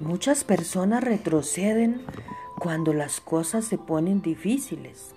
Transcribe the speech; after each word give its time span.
Muchas 0.00 0.44
personas 0.44 1.04
retroceden 1.04 2.00
cuando 2.58 2.94
las 2.94 3.20
cosas 3.20 3.66
se 3.66 3.76
ponen 3.76 4.22
difíciles, 4.22 5.14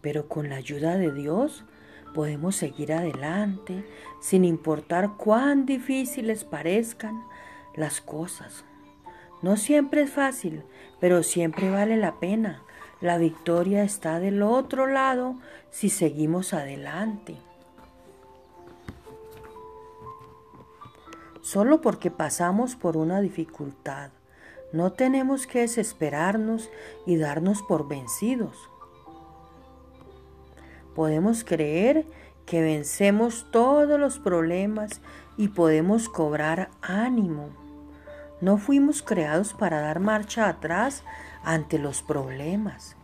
pero 0.00 0.28
con 0.28 0.48
la 0.48 0.56
ayuda 0.56 0.96
de 0.96 1.12
Dios 1.12 1.66
podemos 2.14 2.56
seguir 2.56 2.90
adelante 2.90 3.84
sin 4.22 4.46
importar 4.46 5.18
cuán 5.18 5.66
difíciles 5.66 6.44
parezcan 6.44 7.22
las 7.76 8.00
cosas. 8.00 8.64
No 9.42 9.58
siempre 9.58 10.04
es 10.04 10.10
fácil, 10.10 10.62
pero 10.98 11.22
siempre 11.22 11.70
vale 11.70 11.98
la 11.98 12.20
pena. 12.20 12.62
La 13.02 13.18
victoria 13.18 13.84
está 13.84 14.20
del 14.20 14.42
otro 14.42 14.86
lado 14.86 15.36
si 15.70 15.90
seguimos 15.90 16.54
adelante. 16.54 17.36
Solo 21.48 21.80
porque 21.80 22.10
pasamos 22.10 22.76
por 22.76 22.98
una 22.98 23.22
dificultad, 23.22 24.10
no 24.70 24.92
tenemos 24.92 25.46
que 25.46 25.60
desesperarnos 25.60 26.68
y 27.06 27.16
darnos 27.16 27.62
por 27.62 27.88
vencidos. 27.88 28.68
Podemos 30.94 31.44
creer 31.44 32.04
que 32.44 32.60
vencemos 32.60 33.46
todos 33.50 33.98
los 33.98 34.18
problemas 34.18 35.00
y 35.38 35.48
podemos 35.48 36.10
cobrar 36.10 36.68
ánimo. 36.82 37.48
No 38.42 38.58
fuimos 38.58 39.00
creados 39.00 39.54
para 39.54 39.80
dar 39.80 40.00
marcha 40.00 40.50
atrás 40.50 41.02
ante 41.42 41.78
los 41.78 42.02
problemas. 42.02 42.94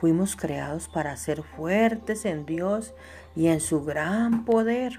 Fuimos 0.00 0.34
creados 0.34 0.88
para 0.88 1.16
ser 1.16 1.44
fuertes 1.44 2.24
en 2.24 2.44
Dios 2.44 2.92
y 3.36 3.46
en 3.46 3.60
su 3.60 3.84
gran 3.84 4.44
poder. 4.44 4.98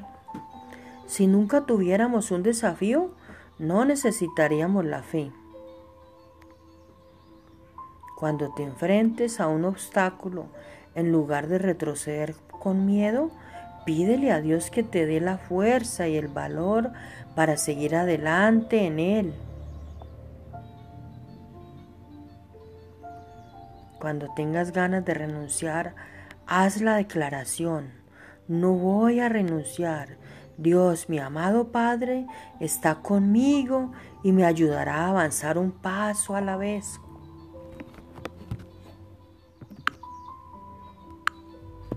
Si 1.08 1.28
nunca 1.28 1.66
tuviéramos 1.66 2.32
un 2.32 2.44
desafío, 2.44 3.12
no 3.60 3.86
necesitaríamos 3.86 4.86
la 4.86 5.04
fe. 5.04 5.32
Cuando 8.18 8.54
te 8.54 8.64
enfrentes 8.64 9.40
a 9.40 9.48
un 9.48 9.66
obstáculo, 9.66 10.48
en 10.96 11.12
lugar 11.12 11.48
de 11.48 11.58
retroceder 11.58 12.36
con 12.50 12.86
miedo, 12.86 13.30
pídele 13.86 14.32
a 14.32 14.42
Dios 14.42 14.72
que 14.72 14.84
te 14.84 15.06
dé 15.06 15.20
la 15.20 15.38
fuerza 15.38 16.08
y 16.08 16.16
el 16.16 16.28
valor 16.28 16.92
para 17.36 17.58
seguir 17.58 17.96
adelante 17.96 18.86
en 18.86 19.00
Él. 19.00 19.34
Cuando 24.00 24.34
tengas 24.36 24.72
ganas 24.72 25.04
de 25.04 25.14
renunciar, 25.14 25.96
haz 26.48 26.82
la 26.82 26.96
declaración. 26.96 27.92
No 28.48 28.74
voy 28.74 29.20
a 29.20 29.30
renunciar. 29.30 30.18
Dios, 30.58 31.10
mi 31.10 31.20
amado 31.20 31.72
Padre, 31.72 32.26
está 32.60 32.96
conmigo 32.96 33.92
y 34.24 34.32
me 34.32 34.46
ayudará 34.46 35.06
a 35.06 35.10
avanzar 35.10 35.58
un 35.58 35.72
paso 35.72 36.36
a 36.36 36.42
la 36.42 36.56
vez. 36.56 37.00